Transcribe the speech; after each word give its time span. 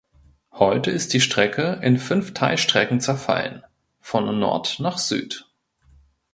Heute 0.53 0.89
ist 0.89 1.13
die 1.13 1.21
Strecke 1.21 1.79
in 1.83 1.99
fünf 1.99 2.33
Teilstrecken 2.33 2.99
zerfallen 3.01 3.61
(von 3.99 4.39
Nord 4.39 4.79
nach 4.79 4.97
Süd). 4.97 5.47